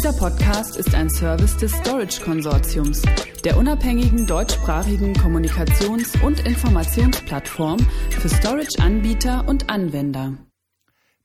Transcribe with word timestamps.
Dieser 0.00 0.14
Podcast 0.14 0.78
ist 0.78 0.94
ein 0.94 1.10
Service 1.10 1.58
des 1.58 1.72
Storage 1.72 2.22
Konsortiums, 2.22 3.02
der 3.44 3.58
unabhängigen 3.58 4.26
deutschsprachigen 4.26 5.12
Kommunikations- 5.12 6.18
und 6.24 6.40
Informationsplattform 6.40 7.78
für 8.08 8.30
Storage-Anbieter 8.30 9.46
und 9.46 9.68
Anwender. 9.68 10.38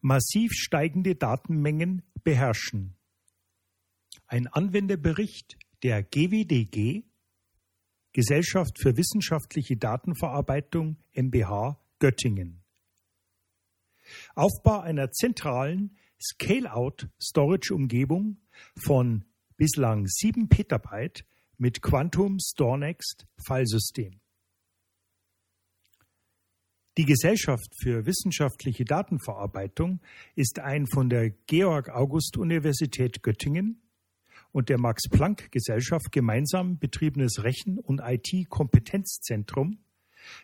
Massiv 0.02 0.52
steigende 0.52 1.16
Datenmengen 1.16 2.02
beherrschen. 2.26 2.98
Ein 4.28 4.48
Anwenderbericht 4.48 5.58
der 5.82 6.04
GWDG, 6.04 7.06
Gesellschaft 8.12 8.78
für 8.78 8.98
wissenschaftliche 8.98 9.78
Datenverarbeitung 9.78 10.98
MBH 11.14 11.80
Göttingen. 12.00 12.62
Aufbau 14.36 14.82
einer 14.82 15.12
zentralen 15.12 15.96
Scale-out-Storage-Umgebung 16.20 18.42
von 18.78 19.26
bislang 19.58 20.06
7 20.08 20.50
Petabyte 20.50 21.26
mit 21.58 21.82
Quantum 21.82 22.38
StoreNext 22.40 23.26
Filesystem. 23.46 24.20
Die 26.98 27.06
Gesellschaft 27.06 27.74
für 27.82 28.06
wissenschaftliche 28.06 28.86
Datenverarbeitung 28.86 30.00
ist 30.36 30.60
ein 30.60 30.88
von 30.88 31.10
der 31.10 31.30
Georg 31.30 31.90
August 31.90 32.38
Universität 32.38 33.22
Göttingen 33.22 33.82
und 34.54 34.70
der 34.70 34.80
Max 34.80 35.10
Planck 35.10 35.52
Gesellschaft 35.52 36.14
gemeinsam 36.14 36.80
betriebenes 36.80 37.44
Rechen- 37.44 37.80
und 37.80 38.00
IT-Kompetenzzentrum, 38.02 39.80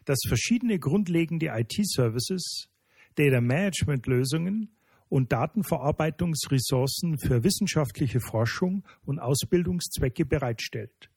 das 0.03 0.19
verschiedene 0.27 0.77
grundlegende 0.77 1.47
IT-Services, 1.47 2.67
Data 3.15 3.39
Management 3.39 4.05
Lösungen 4.07 4.75
und 5.11 5.33
Datenverarbeitungsressourcen 5.33 7.17
für 7.17 7.43
wissenschaftliche 7.43 8.21
Forschung 8.21 8.85
und 9.03 9.19
Ausbildungszwecke 9.19 10.25
bereitstellt. 10.25 11.11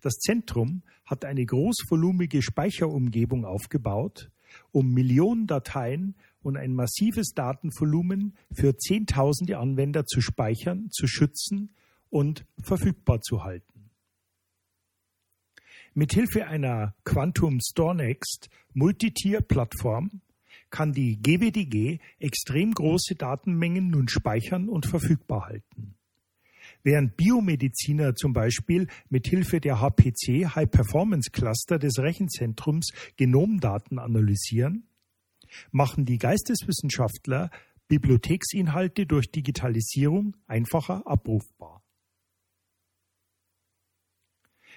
Das 0.00 0.14
Zentrum 0.14 0.82
hat 1.04 1.26
eine 1.26 1.44
großvolumige 1.44 2.40
Speicherumgebung 2.40 3.44
aufgebaut, 3.44 4.30
um 4.72 4.94
Millionen 4.94 5.46
Dateien 5.46 6.16
und 6.40 6.56
ein 6.56 6.72
massives 6.72 7.34
Datenvolumen 7.34 8.34
für 8.50 8.78
Zehntausende 8.78 9.58
Anwender 9.58 10.06
zu 10.06 10.22
speichern, 10.22 10.88
zu 10.90 11.06
schützen 11.06 11.74
und 12.08 12.46
verfügbar 12.62 13.20
zu 13.20 13.44
halten. 13.44 13.90
Mithilfe 15.92 16.46
einer 16.46 16.94
Quantum 17.04 17.58
StoreNext 17.60 18.48
Multitier-Plattform 18.72 20.22
kann 20.70 20.92
die 20.92 21.20
GWDG 21.20 21.98
extrem 22.18 22.72
große 22.72 23.14
Datenmengen 23.14 23.88
nun 23.88 24.08
speichern 24.08 24.68
und 24.68 24.86
verfügbar 24.86 25.46
halten. 25.46 25.94
Während 26.82 27.16
Biomediziner 27.16 28.14
zum 28.14 28.32
Beispiel 28.32 28.86
mit 29.08 29.26
Hilfe 29.26 29.60
der 29.60 29.80
HPC 29.80 30.54
High 30.54 30.70
Performance 30.70 31.30
Cluster 31.30 31.78
des 31.78 31.98
Rechenzentrums 31.98 32.92
Genomdaten 33.16 33.98
analysieren, 33.98 34.88
machen 35.70 36.04
die 36.04 36.18
Geisteswissenschaftler 36.18 37.50
Bibliotheksinhalte 37.88 39.06
durch 39.06 39.30
Digitalisierung 39.30 40.36
einfacher 40.46 41.06
abrufbar. 41.06 41.82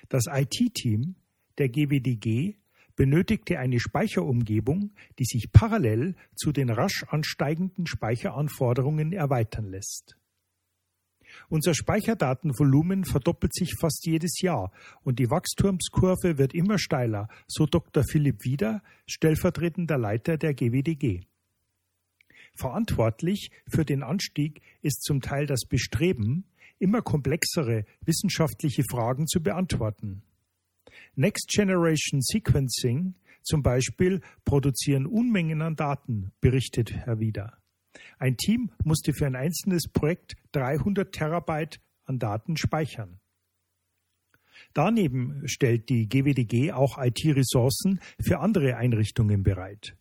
Das 0.10 0.26
IT-Team 0.28 1.16
der 1.58 1.70
GWDG 1.70 2.56
benötigte 2.96 3.60
eine 3.60 3.80
Speicherumgebung, 3.80 4.92
die 5.20 5.26
sich 5.26 5.52
parallel 5.52 6.16
zu 6.36 6.52
den 6.52 6.70
rasch 6.70 7.04
ansteigenden 7.10 7.88
Speicheranforderungen 7.88 9.14
erweitern 9.14 9.70
lässt. 9.70 10.18
Unser 11.50 11.74
Speicherdatenvolumen 11.74 13.06
verdoppelt 13.06 13.54
sich 13.54 13.76
fast 13.80 14.06
jedes 14.06 14.42
Jahr 14.42 14.72
und 15.04 15.20
die 15.20 15.30
Wachstumskurve 15.30 16.38
wird 16.38 16.54
immer 16.54 16.78
steiler, 16.78 17.28
so 17.48 17.66
Dr. 17.66 18.04
Philipp 18.04 18.44
Wieder, 18.44 18.82
stellvertretender 19.08 19.98
Leiter 19.98 20.38
der 20.38 20.54
GWDG. 20.54 21.22
Verantwortlich 22.56 23.52
für 23.70 23.86
den 23.86 24.04
Anstieg 24.04 24.62
ist 24.82 25.04
zum 25.04 25.22
Teil 25.22 25.46
das 25.46 25.62
Bestreben, 25.68 26.46
immer 26.80 27.02
komplexere 27.02 27.86
wissenschaftliche 28.02 28.84
Fragen 28.90 29.28
zu 29.28 29.42
beantworten. 29.42 30.24
Next 31.16 31.50
Generation 31.50 32.22
Sequencing 32.22 33.16
zum 33.44 33.64
Beispiel 33.64 34.22
produzieren 34.46 35.06
Unmengen 35.06 35.62
an 35.62 35.76
Daten, 35.76 36.32
berichtet 36.42 36.92
Herr 36.94 37.20
Wieder. 37.20 37.58
Ein 38.20 38.38
Team 38.38 38.72
musste 38.84 39.14
für 39.14 39.26
ein 39.26 39.36
einzelnes 39.36 39.88
Projekt 39.88 40.36
300 40.54 41.12
Terabyte 41.12 41.82
an 42.06 42.20
Daten 42.20 42.56
speichern. 42.58 43.20
Daneben 44.74 45.48
stellt 45.48 45.90
die 45.90 46.08
GWDG 46.08 46.72
auch 46.72 46.98
IT-Ressourcen 46.98 48.00
für 48.22 48.40
andere 48.40 48.78
Einrichtungen 48.78 49.44
bereit. 49.44 49.96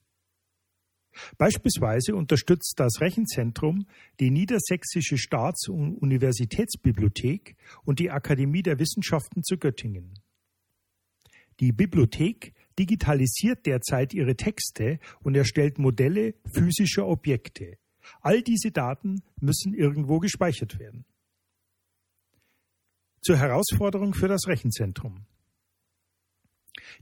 Beispielsweise 1.39 2.15
unterstützt 2.15 2.75
das 2.77 3.01
Rechenzentrum 3.01 3.87
die 4.21 4.31
Niedersächsische 4.31 5.19
Staats- 5.19 5.69
und 5.69 5.97
Universitätsbibliothek 5.97 7.57
und 7.85 7.99
die 7.99 8.11
Akademie 8.11 8.63
der 8.63 8.79
Wissenschaften 8.79 9.43
zu 9.43 9.59
Göttingen. 9.59 10.20
Die 11.61 11.73
Bibliothek 11.73 12.55
digitalisiert 12.79 13.67
derzeit 13.67 14.15
ihre 14.15 14.35
Texte 14.35 14.99
und 15.23 15.37
erstellt 15.37 15.79
Modelle 15.79 16.35
physischer 16.53 17.07
Objekte. 17.07 17.77
All 18.23 18.43
diese 18.43 18.71
Daten 18.71 19.23
müssen 19.41 19.75
irgendwo 19.75 20.19
gespeichert 20.19 20.79
werden. 20.79 21.05
Zur 23.21 23.37
Herausforderung 23.37 24.15
für 24.15 24.29
das 24.29 24.49
Rechenzentrum. 24.49 25.27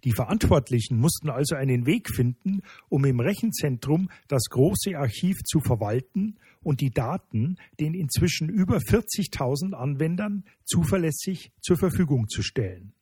Die 0.04 0.12
Verantwortlichen 0.12 0.98
mussten 0.98 1.30
also 1.30 1.54
einen 1.54 1.86
Weg 1.86 2.08
finden, 2.10 2.62
um 2.88 3.04
im 3.04 3.20
Rechenzentrum 3.20 4.10
das 4.26 4.44
große 4.50 4.96
Archiv 4.96 5.38
zu 5.44 5.60
verwalten 5.60 6.38
und 6.60 6.80
die 6.80 6.90
Daten 6.90 7.56
den 7.78 7.94
inzwischen 7.94 8.48
über 8.48 8.78
40.000 8.78 9.74
Anwendern 9.74 10.44
zuverlässig 10.64 11.52
zur 11.60 11.76
Verfügung 11.76 12.28
zu 12.28 12.42
stellen. 12.42 12.92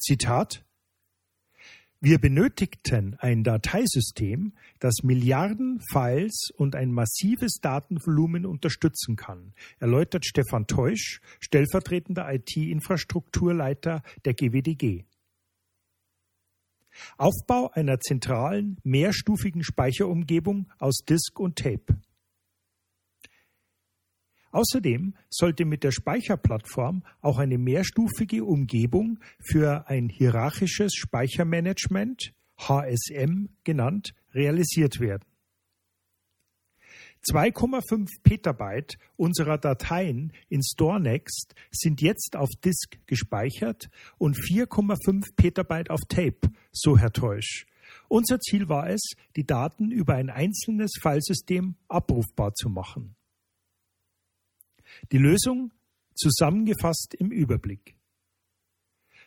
Zitat 0.00 0.64
wir 2.02 2.18
benötigten 2.18 3.14
ein 3.18 3.44
Dateisystem, 3.44 4.54
das 4.78 5.02
Milliarden 5.02 5.82
Files 5.92 6.48
und 6.56 6.74
ein 6.74 6.92
massives 6.92 7.58
Datenvolumen 7.60 8.46
unterstützen 8.46 9.16
kann, 9.16 9.52
erläutert 9.80 10.24
Stefan 10.24 10.66
Teusch, 10.66 11.20
stellvertretender 11.40 12.26
IT-Infrastrukturleiter 12.32 14.02
der 14.24 14.32
GWDG. 14.32 15.04
Aufbau 17.18 17.70
einer 17.74 18.00
zentralen, 18.00 18.78
mehrstufigen 18.82 19.62
Speicherumgebung 19.62 20.72
aus 20.78 21.04
Disk 21.06 21.38
und 21.38 21.56
Tape. 21.56 22.00
Außerdem 24.52 25.14
sollte 25.28 25.64
mit 25.64 25.84
der 25.84 25.92
Speicherplattform 25.92 27.04
auch 27.20 27.38
eine 27.38 27.58
mehrstufige 27.58 28.44
Umgebung 28.44 29.20
für 29.38 29.88
ein 29.88 30.08
hierarchisches 30.08 30.92
Speichermanagement, 30.94 32.32
HSM 32.58 33.48
genannt, 33.64 34.12
realisiert 34.34 35.00
werden. 35.00 35.24
2,5 37.28 38.08
Petabyte 38.22 38.96
unserer 39.16 39.58
Dateien 39.58 40.32
in 40.48 40.62
StoreNext 40.62 41.54
sind 41.70 42.00
jetzt 42.00 42.34
auf 42.34 42.48
Disk 42.64 42.98
gespeichert 43.06 43.90
und 44.16 44.36
4,5 44.36 45.36
Petabyte 45.36 45.90
auf 45.90 46.00
Tape, 46.08 46.50
so 46.72 46.96
Herr 46.96 47.12
Teusch. 47.12 47.66
Unser 48.08 48.40
Ziel 48.40 48.68
war 48.68 48.88
es, 48.88 49.12
die 49.36 49.44
Daten 49.44 49.90
über 49.90 50.14
ein 50.14 50.30
einzelnes 50.30 50.92
Filesystem 51.00 51.76
abrufbar 51.88 52.54
zu 52.54 52.70
machen. 52.70 53.16
Die 55.12 55.18
Lösung 55.18 55.72
zusammengefasst 56.14 57.14
im 57.14 57.30
Überblick. 57.30 57.96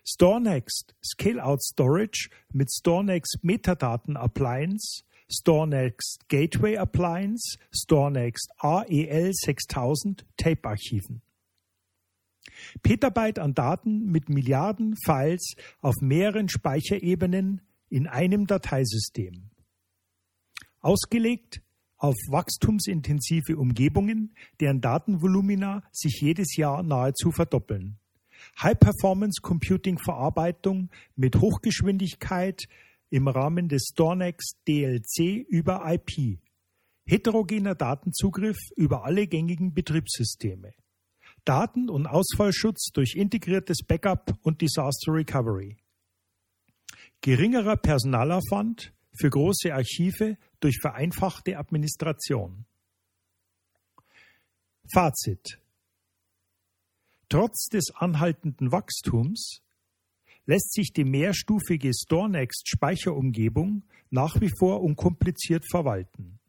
StoreNext 0.05 0.95
Scale-out 1.03 1.63
Storage 1.63 2.29
mit 2.51 2.71
StoreNext 2.71 3.39
Metadaten 3.41 4.17
Appliance, 4.17 5.03
StoreNext 5.31 6.27
Gateway 6.27 6.77
Appliance, 6.77 7.57
StoreNext 7.71 8.51
AEL 8.57 9.31
6000 9.33 10.25
Tape 10.37 10.67
Archiven. 10.67 11.21
Petabyte 12.81 13.39
an 13.39 13.53
Daten 13.53 14.11
mit 14.11 14.29
Milliarden 14.29 14.95
Files 15.05 15.55
auf 15.81 15.95
mehreren 16.01 16.49
Speicherebenen 16.49 17.61
in 17.89 18.07
einem 18.07 18.45
Dateisystem. 18.45 19.49
Ausgelegt 20.81 21.61
auf 22.03 22.17
wachstumsintensive 22.27 23.55
Umgebungen, 23.55 24.35
deren 24.59 24.81
Datenvolumina 24.81 25.83
sich 25.93 26.19
jedes 26.19 26.57
Jahr 26.57 26.83
nahezu 26.83 27.31
verdoppeln. 27.31 27.97
High-Performance 28.61 29.41
Computing 29.41 29.97
Verarbeitung 29.97 30.89
mit 31.15 31.37
Hochgeschwindigkeit 31.37 32.65
im 33.09 33.29
Rahmen 33.29 33.69
des 33.69 33.91
StorNext 33.93 34.57
DLC 34.67 35.47
über 35.47 35.81
IP. 35.85 36.39
Heterogener 37.05 37.73
Datenzugriff 37.73 38.57
über 38.75 39.05
alle 39.05 39.25
gängigen 39.25 39.73
Betriebssysteme. 39.73 40.73
Daten- 41.45 41.89
und 41.89 42.05
Ausfallschutz 42.05 42.91
durch 42.93 43.15
integriertes 43.15 43.77
Backup 43.87 44.37
und 44.41 44.59
Disaster 44.59 45.13
Recovery. 45.13 45.77
Geringerer 47.21 47.77
Personalaufwand 47.77 48.91
für 49.13 49.29
große 49.29 49.73
Archive 49.73 50.37
durch 50.63 50.79
vereinfachte 50.79 51.57
Administration. 51.57 52.65
Fazit. 54.93 55.59
Trotz 57.27 57.67
des 57.67 57.91
anhaltenden 57.95 58.71
Wachstums 58.71 59.61
lässt 60.45 60.73
sich 60.73 60.93
die 60.93 61.03
mehrstufige 61.03 61.91
StoreNext 61.93 62.69
Speicherumgebung 62.69 63.83
nach 64.09 64.39
wie 64.39 64.51
vor 64.57 64.81
unkompliziert 64.81 65.65
verwalten. 65.69 66.39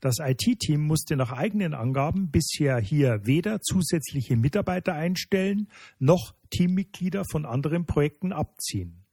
Das 0.00 0.16
IT-Team 0.20 0.82
musste 0.82 1.16
nach 1.16 1.32
eigenen 1.32 1.74
Angaben 1.74 2.30
bisher 2.30 2.78
hier 2.78 3.24
weder 3.24 3.60
zusätzliche 3.62 4.36
Mitarbeiter 4.36 4.94
einstellen 4.94 5.68
noch 5.98 6.34
Teammitglieder 6.50 7.24
von 7.30 7.46
anderen 7.46 7.86
Projekten 7.86 8.32
abziehen. 8.32 9.06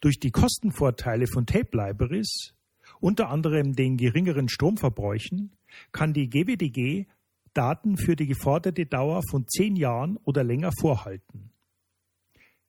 Durch 0.00 0.18
die 0.20 0.32
Kostenvorteile 0.32 1.26
von 1.26 1.46
Tape 1.46 1.76
Libraries, 1.76 2.52
unter 3.00 3.30
anderem 3.30 3.74
den 3.74 3.96
geringeren 3.96 4.48
Stromverbräuchen, 4.48 5.56
kann 5.92 6.12
die 6.12 6.28
GWDG 6.28 7.06
Daten 7.54 7.96
für 7.96 8.14
die 8.14 8.26
geforderte 8.26 8.86
Dauer 8.86 9.22
von 9.30 9.46
zehn 9.48 9.76
Jahren 9.76 10.18
oder 10.18 10.44
länger 10.44 10.70
vorhalten. 10.78 11.50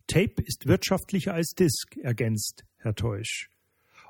Tape 0.07 0.41
ist 0.43 0.65
wirtschaftlicher 0.65 1.33
als 1.33 1.51
Disk, 1.51 1.97
ergänzt 1.97 2.65
Herr 2.77 2.95
Teusch. 2.95 3.49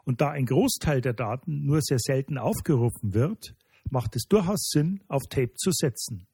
Und 0.05 0.21
da 0.21 0.29
ein 0.29 0.45
Großteil 0.45 1.01
der 1.01 1.13
Daten 1.13 1.65
nur 1.65 1.81
sehr 1.81 1.99
selten 1.99 2.37
aufgerufen 2.37 3.13
wird, 3.13 3.55
macht 3.89 4.15
es 4.15 4.23
durchaus 4.23 4.69
Sinn, 4.69 5.01
auf 5.07 5.23
Tape 5.29 5.55
zu 5.55 5.71
setzen. 5.71 6.25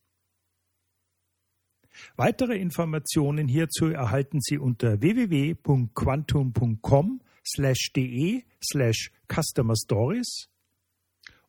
Weitere 2.15 2.57
Informationen 2.57 3.47
hierzu 3.47 3.87
erhalten 3.87 4.39
Sie 4.41 4.59
unter 4.59 5.01
www.quantum.com 5.01 7.21
de 7.95 8.43
slash 8.61 9.11
customer 9.27 9.75
stories 9.75 10.47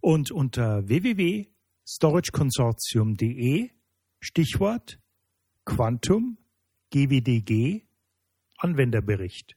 und 0.00 0.31
unter 0.31 0.88
www.storageconsortium.de 0.88 3.70
Stichwort 4.20 4.98
Quantum 5.64 6.38
GWDG 6.90 7.82
Anwenderbericht. 8.58 9.56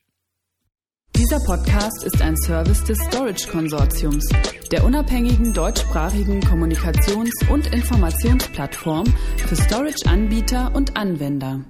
Dieser 1.15 1.39
Podcast 1.45 2.03
ist 2.03 2.21
ein 2.21 2.35
Service 2.37 2.83
des 2.83 2.97
Storage 3.07 3.47
Konsortiums, 3.49 4.27
der 4.71 4.83
unabhängigen 4.85 5.53
deutschsprachigen 5.53 6.39
Kommunikations- 6.41 7.49
und 7.49 7.73
Informationsplattform 7.73 9.07
für 9.37 9.55
Storage-Anbieter 9.55 10.75
und 10.75 10.95
Anwender. 10.95 11.65